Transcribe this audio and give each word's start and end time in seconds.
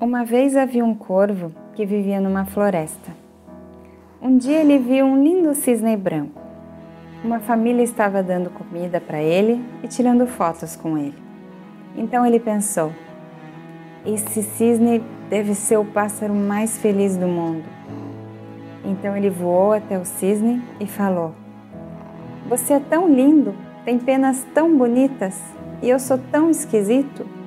Uma 0.00 0.24
vez 0.24 0.56
havia 0.56 0.84
um 0.84 0.94
corvo 0.94 1.50
que 1.74 1.84
vivia 1.84 2.20
numa 2.20 2.44
floresta. 2.44 3.10
Um 4.22 4.38
dia 4.38 4.60
ele 4.60 4.78
viu 4.78 5.04
um 5.04 5.20
lindo 5.20 5.52
cisne 5.56 5.96
branco. 5.96 6.40
Uma 7.24 7.40
família 7.40 7.82
estava 7.82 8.22
dando 8.22 8.48
comida 8.48 9.00
para 9.00 9.20
ele 9.20 9.60
e 9.82 9.88
tirando 9.88 10.24
fotos 10.24 10.76
com 10.76 10.96
ele. 10.96 11.18
Então 11.96 12.24
ele 12.24 12.38
pensou: 12.38 12.92
esse 14.06 14.40
cisne 14.40 15.02
deve 15.28 15.52
ser 15.56 15.78
o 15.78 15.84
pássaro 15.84 16.32
mais 16.32 16.78
feliz 16.78 17.16
do 17.16 17.26
mundo. 17.26 17.64
Então 18.84 19.16
ele 19.16 19.30
voou 19.30 19.72
até 19.72 19.98
o 19.98 20.04
cisne 20.04 20.62
e 20.78 20.86
falou: 20.86 21.34
Você 22.48 22.74
é 22.74 22.80
tão 22.80 23.12
lindo, 23.12 23.52
tem 23.84 23.98
penas 23.98 24.46
tão 24.54 24.78
bonitas 24.78 25.42
e 25.82 25.90
eu 25.90 25.98
sou 25.98 26.18
tão 26.30 26.48
esquisito. 26.48 27.37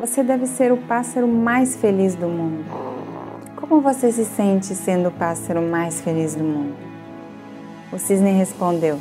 Você 0.00 0.22
deve 0.22 0.46
ser 0.46 0.72
o 0.72 0.78
pássaro 0.78 1.28
mais 1.28 1.76
feliz 1.76 2.14
do 2.14 2.26
mundo. 2.26 2.64
Como 3.54 3.82
você 3.82 4.10
se 4.10 4.24
sente 4.24 4.68
sendo 4.68 5.10
o 5.10 5.12
pássaro 5.12 5.60
mais 5.60 6.00
feliz 6.00 6.34
do 6.34 6.42
mundo? 6.42 6.74
O 7.92 7.98
cisne 7.98 8.30
respondeu: 8.30 8.98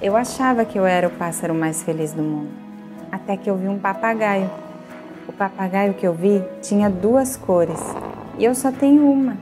Eu 0.00 0.14
achava 0.14 0.64
que 0.64 0.78
eu 0.78 0.86
era 0.86 1.08
o 1.08 1.10
pássaro 1.10 1.52
mais 1.52 1.82
feliz 1.82 2.12
do 2.12 2.22
mundo, 2.22 2.50
até 3.10 3.36
que 3.36 3.50
eu 3.50 3.56
vi 3.56 3.66
um 3.66 3.76
papagaio. 3.76 4.48
O 5.26 5.32
papagaio 5.32 5.94
que 5.94 6.06
eu 6.06 6.14
vi 6.14 6.44
tinha 6.62 6.88
duas 6.88 7.36
cores 7.36 7.80
e 8.38 8.44
eu 8.44 8.54
só 8.54 8.70
tenho 8.70 9.10
uma. 9.10 9.36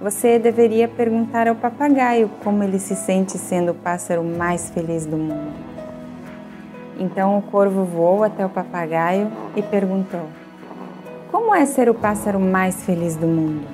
Você 0.00 0.38
deveria 0.38 0.86
perguntar 0.86 1.48
ao 1.48 1.56
papagaio 1.56 2.30
como 2.44 2.62
ele 2.62 2.78
se 2.78 2.94
sente 2.94 3.36
sendo 3.36 3.72
o 3.72 3.74
pássaro 3.74 4.22
mais 4.22 4.70
feliz 4.70 5.04
do 5.04 5.16
mundo. 5.16 5.67
Então 6.98 7.38
o 7.38 7.42
corvo 7.42 7.84
voou 7.84 8.24
até 8.24 8.44
o 8.44 8.50
papagaio 8.50 9.30
e 9.54 9.62
perguntou: 9.62 10.26
Como 11.30 11.54
é 11.54 11.64
ser 11.64 11.88
o 11.88 11.94
pássaro 11.94 12.40
mais 12.40 12.84
feliz 12.84 13.14
do 13.14 13.26
mundo? 13.26 13.66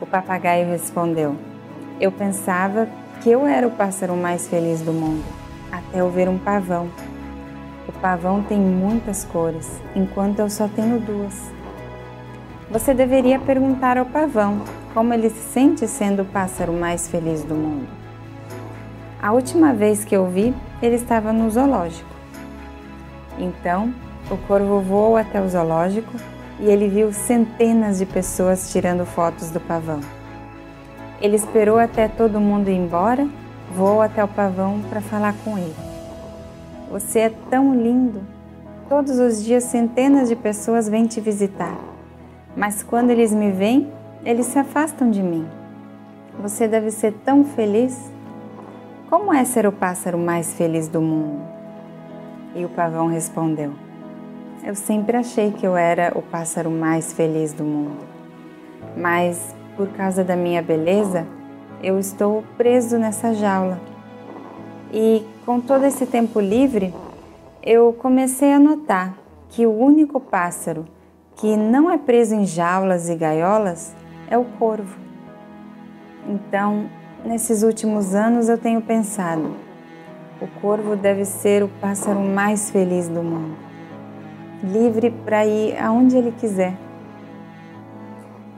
O 0.00 0.06
papagaio 0.06 0.66
respondeu: 0.66 1.36
Eu 2.00 2.10
pensava 2.10 2.88
que 3.22 3.30
eu 3.30 3.46
era 3.46 3.66
o 3.66 3.70
pássaro 3.70 4.16
mais 4.16 4.48
feliz 4.48 4.80
do 4.80 4.92
mundo, 4.92 5.24
até 5.70 6.00
eu 6.00 6.10
ver 6.10 6.28
um 6.28 6.36
pavão. 6.36 6.90
O 7.86 7.92
pavão 7.92 8.42
tem 8.42 8.58
muitas 8.58 9.24
cores, 9.24 9.80
enquanto 9.94 10.40
eu 10.40 10.50
só 10.50 10.66
tenho 10.66 10.98
duas. 10.98 11.52
Você 12.70 12.92
deveria 12.92 13.38
perguntar 13.38 13.96
ao 13.96 14.06
pavão 14.06 14.62
como 14.92 15.14
ele 15.14 15.30
se 15.30 15.52
sente 15.52 15.86
sendo 15.86 16.22
o 16.22 16.24
pássaro 16.24 16.72
mais 16.72 17.06
feliz 17.06 17.44
do 17.44 17.54
mundo. 17.54 17.86
A 19.22 19.32
última 19.32 19.72
vez 19.72 20.04
que 20.04 20.16
eu 20.16 20.26
vi, 20.26 20.54
ele 20.82 20.96
estava 20.96 21.32
no 21.32 21.48
zoológico. 21.50 22.14
Então, 23.38 23.92
o 24.30 24.36
corvo 24.36 24.80
voou 24.80 25.16
até 25.16 25.40
o 25.40 25.48
zoológico 25.48 26.12
e 26.60 26.66
ele 26.66 26.88
viu 26.88 27.12
centenas 27.12 27.98
de 27.98 28.06
pessoas 28.06 28.70
tirando 28.70 29.04
fotos 29.04 29.50
do 29.50 29.60
pavão. 29.60 30.00
Ele 31.20 31.36
esperou 31.36 31.78
até 31.78 32.08
todo 32.08 32.40
mundo 32.40 32.68
ir 32.68 32.76
embora, 32.76 33.28
voou 33.74 34.00
até 34.00 34.22
o 34.22 34.28
pavão 34.28 34.80
para 34.88 35.00
falar 35.00 35.34
com 35.44 35.58
ele. 35.58 35.74
Você 36.90 37.20
é 37.20 37.30
tão 37.50 37.74
lindo! 37.74 38.20
Todos 38.88 39.18
os 39.18 39.42
dias 39.42 39.64
centenas 39.64 40.28
de 40.28 40.36
pessoas 40.36 40.88
vêm 40.88 41.06
te 41.06 41.18
visitar, 41.18 41.74
mas 42.54 42.82
quando 42.82 43.10
eles 43.10 43.32
me 43.32 43.50
veem, 43.50 43.90
eles 44.24 44.46
se 44.46 44.58
afastam 44.58 45.10
de 45.10 45.22
mim. 45.22 45.48
Você 46.40 46.68
deve 46.68 46.90
ser 46.90 47.12
tão 47.24 47.44
feliz. 47.44 48.12
Como 49.08 49.32
é 49.32 49.44
ser 49.44 49.66
o 49.66 49.72
pássaro 49.72 50.18
mais 50.18 50.52
feliz 50.54 50.88
do 50.88 51.00
mundo? 51.00 51.40
E 52.54 52.64
o 52.64 52.68
pavão 52.68 53.08
respondeu: 53.08 53.72
Eu 54.62 54.74
sempre 54.74 55.16
achei 55.16 55.50
que 55.52 55.66
eu 55.66 55.76
era 55.76 56.12
o 56.14 56.22
pássaro 56.22 56.70
mais 56.70 57.12
feliz 57.12 57.52
do 57.52 57.64
mundo. 57.64 58.04
Mas, 58.96 59.54
por 59.76 59.88
causa 59.88 60.22
da 60.22 60.36
minha 60.36 60.62
beleza, 60.62 61.26
eu 61.82 61.98
estou 61.98 62.44
preso 62.56 62.98
nessa 62.98 63.34
jaula. 63.34 63.80
E 64.92 65.26
com 65.44 65.60
todo 65.60 65.84
esse 65.84 66.06
tempo 66.06 66.38
livre, 66.38 66.94
eu 67.62 67.92
comecei 67.92 68.52
a 68.52 68.58
notar 68.58 69.14
que 69.48 69.66
o 69.66 69.76
único 69.76 70.20
pássaro 70.20 70.86
que 71.36 71.56
não 71.56 71.90
é 71.90 71.98
preso 71.98 72.34
em 72.34 72.46
jaulas 72.46 73.08
e 73.08 73.14
gaiolas 73.14 73.94
é 74.30 74.38
o 74.38 74.44
corvo. 74.44 74.96
Então, 76.28 76.88
nesses 77.24 77.62
últimos 77.62 78.14
anos 78.14 78.48
eu 78.48 78.56
tenho 78.56 78.80
pensado, 78.80 79.54
o 80.44 80.60
corvo 80.60 80.94
deve 80.94 81.24
ser 81.24 81.62
o 81.62 81.68
pássaro 81.68 82.20
mais 82.20 82.68
feliz 82.68 83.08
do 83.08 83.22
mundo, 83.22 83.56
livre 84.62 85.10
para 85.10 85.46
ir 85.46 85.74
aonde 85.78 86.18
ele 86.18 86.32
quiser. 86.32 86.74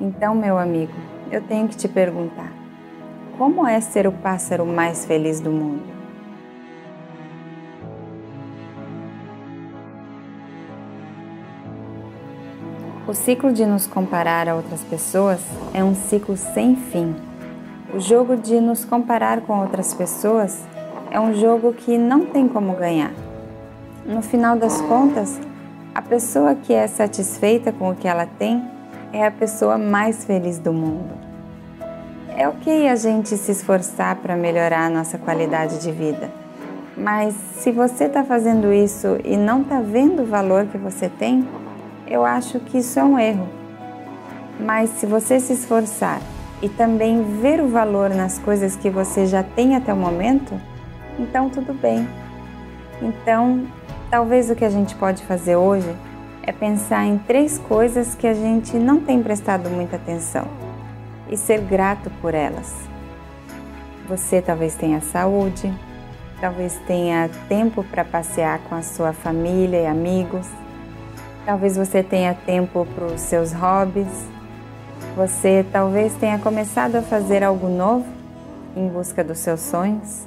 Então, 0.00 0.34
meu 0.34 0.58
amigo, 0.58 0.92
eu 1.30 1.40
tenho 1.40 1.68
que 1.68 1.76
te 1.76 1.86
perguntar: 1.86 2.52
como 3.38 3.64
é 3.64 3.80
ser 3.80 4.04
o 4.04 4.10
pássaro 4.10 4.66
mais 4.66 5.06
feliz 5.06 5.38
do 5.38 5.52
mundo? 5.52 5.94
O 13.06 13.14
ciclo 13.14 13.52
de 13.52 13.64
nos 13.64 13.86
comparar 13.86 14.48
a 14.48 14.56
outras 14.56 14.82
pessoas 14.82 15.40
é 15.72 15.84
um 15.84 15.94
ciclo 15.94 16.36
sem 16.36 16.74
fim. 16.74 17.14
O 17.94 18.00
jogo 18.00 18.36
de 18.36 18.60
nos 18.60 18.84
comparar 18.84 19.42
com 19.42 19.60
outras 19.60 19.94
pessoas 19.94 20.66
é 21.10 21.20
um 21.20 21.34
jogo 21.34 21.72
que 21.72 21.96
não 21.96 22.26
tem 22.26 22.48
como 22.48 22.74
ganhar. 22.74 23.12
No 24.04 24.22
final 24.22 24.56
das 24.56 24.80
contas, 24.82 25.40
a 25.94 26.02
pessoa 26.02 26.54
que 26.54 26.72
é 26.72 26.86
satisfeita 26.86 27.72
com 27.72 27.90
o 27.90 27.96
que 27.96 28.06
ela 28.06 28.26
tem 28.38 28.62
é 29.12 29.26
a 29.26 29.30
pessoa 29.30 29.78
mais 29.78 30.24
feliz 30.24 30.58
do 30.58 30.72
mundo. 30.72 31.14
É 32.36 32.46
ok 32.46 32.88
a 32.88 32.96
gente 32.96 33.36
se 33.36 33.50
esforçar 33.50 34.16
para 34.16 34.36
melhorar 34.36 34.86
a 34.86 34.90
nossa 34.90 35.16
qualidade 35.16 35.80
de 35.80 35.90
vida, 35.90 36.30
mas 36.96 37.34
se 37.56 37.70
você 37.72 38.04
está 38.04 38.22
fazendo 38.24 38.72
isso 38.72 39.18
e 39.24 39.36
não 39.36 39.62
está 39.62 39.80
vendo 39.80 40.22
o 40.22 40.26
valor 40.26 40.66
que 40.66 40.78
você 40.78 41.08
tem, 41.08 41.46
eu 42.06 42.24
acho 42.24 42.60
que 42.60 42.78
isso 42.78 42.98
é 42.98 43.04
um 43.04 43.18
erro. 43.18 43.48
Mas 44.60 44.90
se 44.90 45.06
você 45.06 45.40
se 45.40 45.52
esforçar 45.52 46.20
e 46.62 46.68
também 46.68 47.22
ver 47.40 47.60
o 47.60 47.68
valor 47.68 48.10
nas 48.10 48.38
coisas 48.38 48.76
que 48.76 48.88
você 48.88 49.26
já 49.26 49.42
tem 49.42 49.76
até 49.76 49.92
o 49.92 49.96
momento, 49.96 50.54
então 51.18 51.48
tudo 51.50 51.72
bem. 51.74 52.08
Então, 53.00 53.66
talvez 54.10 54.50
o 54.50 54.54
que 54.54 54.64
a 54.64 54.70
gente 54.70 54.94
pode 54.94 55.22
fazer 55.24 55.56
hoje 55.56 55.94
é 56.42 56.52
pensar 56.52 57.04
em 57.04 57.18
três 57.18 57.58
coisas 57.58 58.14
que 58.14 58.26
a 58.26 58.34
gente 58.34 58.76
não 58.76 59.00
tem 59.00 59.22
prestado 59.22 59.68
muita 59.68 59.96
atenção 59.96 60.46
e 61.28 61.36
ser 61.36 61.60
grato 61.60 62.10
por 62.22 62.34
elas. 62.34 62.74
Você 64.08 64.40
talvez 64.40 64.76
tenha 64.76 65.00
saúde, 65.00 65.72
talvez 66.40 66.78
tenha 66.86 67.28
tempo 67.48 67.82
para 67.82 68.04
passear 68.04 68.60
com 68.68 68.76
a 68.76 68.82
sua 68.82 69.12
família 69.12 69.80
e 69.80 69.86
amigos, 69.86 70.46
talvez 71.44 71.76
você 71.76 72.02
tenha 72.02 72.32
tempo 72.32 72.86
para 72.94 73.06
os 73.06 73.20
seus 73.20 73.52
hobbies, 73.52 74.28
você 75.16 75.66
talvez 75.72 76.14
tenha 76.14 76.38
começado 76.38 76.96
a 76.96 77.02
fazer 77.02 77.42
algo 77.42 77.68
novo 77.68 78.06
em 78.76 78.88
busca 78.88 79.24
dos 79.24 79.38
seus 79.38 79.60
sonhos. 79.60 80.26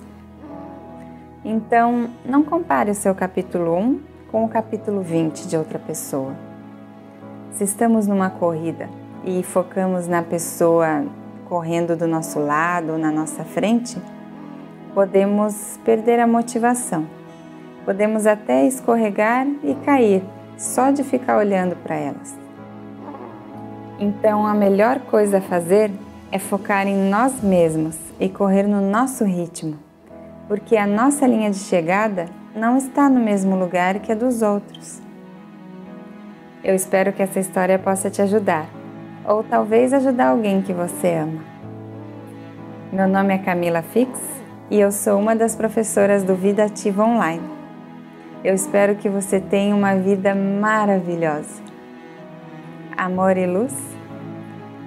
Então, 1.52 2.12
não 2.24 2.44
compare 2.44 2.92
o 2.92 2.94
seu 2.94 3.16
capítulo 3.16 3.76
1 3.76 4.00
com 4.32 4.46
o 4.46 4.48
capítulo 4.48 5.02
20 5.02 5.48
de 5.48 5.58
outra 5.58 5.80
pessoa. 5.80 6.36
Se 7.54 7.64
estamos 7.64 8.06
numa 8.06 8.30
corrida 8.30 8.88
e 9.26 9.42
focamos 9.42 10.06
na 10.06 10.22
pessoa 10.22 11.04
correndo 11.46 11.96
do 11.96 12.06
nosso 12.06 12.40
lado 12.40 13.00
na 13.00 13.12
nossa 13.12 13.44
frente, 13.44 14.00
podemos 14.94 15.80
perder 15.84 16.20
a 16.20 16.28
motivação. 16.28 17.08
Podemos 17.84 18.28
até 18.28 18.68
escorregar 18.68 19.48
e 19.64 19.74
cair 19.84 20.22
só 20.56 20.92
de 20.92 21.04
ficar 21.04 21.36
olhando 21.36 21.76
para 21.78 21.96
elas. 21.96 22.38
Então, 23.98 24.46
a 24.46 24.54
melhor 24.54 25.00
coisa 25.00 25.40
a 25.40 25.42
fazer 25.42 25.90
é 26.32 26.38
focar 26.38 26.86
em 26.86 27.10
nós 27.10 27.42
mesmos 27.42 27.98
e 28.20 28.30
correr 28.30 28.68
no 28.68 28.82
nosso 28.82 29.26
ritmo 29.26 29.89
porque 30.50 30.76
a 30.76 30.88
nossa 30.88 31.28
linha 31.28 31.52
de 31.52 31.60
chegada 31.60 32.26
não 32.56 32.76
está 32.76 33.08
no 33.08 33.20
mesmo 33.20 33.56
lugar 33.56 34.00
que 34.00 34.12
a 34.12 34.16
dos 34.16 34.42
outros. 34.42 35.00
Eu 36.64 36.74
espero 36.74 37.14
que 37.14 37.22
essa 37.22 37.40
história 37.40 37.78
possa 37.78 38.10
te 38.10 38.20
ajudar, 38.20 38.68
ou 39.24 39.44
talvez 39.44 39.94
ajudar 39.94 40.30
alguém 40.30 40.64
que 40.64 40.74
você 40.74 41.14
ama. 41.14 41.44
Meu 42.92 43.08
nome 43.08 43.36
é 43.36 43.38
Camila 43.38 43.84
Fix 43.84 44.20
e 44.72 44.80
eu 44.80 44.92
sou 44.92 45.20
uma 45.20 45.36
das 45.36 45.56
professoras 45.56 46.24
do 46.24 46.34
Vida 46.34 46.66
Ativa 46.66 47.06
Online. 47.06 47.48
Eu 48.44 48.56
espero 48.56 48.96
que 48.96 49.08
você 49.08 49.40
tenha 49.40 49.76
uma 49.76 49.96
vida 49.96 50.34
maravilhosa. 50.34 51.62
Amor 52.98 53.38
e 53.38 53.46
luz. 53.46 53.76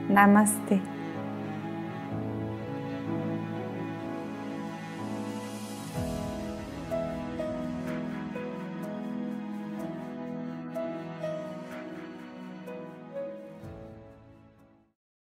Namastê. 0.09 0.91